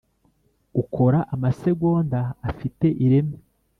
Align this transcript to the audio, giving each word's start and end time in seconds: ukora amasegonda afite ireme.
ukora 0.81 1.19
amasegonda 1.33 2.19
afite 2.49 2.85
ireme. 3.05 3.37